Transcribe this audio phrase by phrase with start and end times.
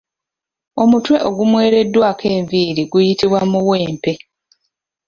[0.81, 4.13] Omutwe ogumwereddwako enviiri guyitibwa muwempe.